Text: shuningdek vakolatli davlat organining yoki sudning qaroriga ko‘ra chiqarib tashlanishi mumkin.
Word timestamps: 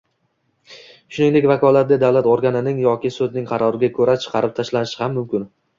shuningdek 1.17 1.45
vakolatli 1.51 1.99
davlat 2.05 2.31
organining 2.33 2.83
yoki 2.87 3.15
sudning 3.19 3.47
qaroriga 3.53 3.95
ko‘ra 4.01 4.21
chiqarib 4.27 4.59
tashlanishi 4.63 5.17
mumkin. 5.21 5.53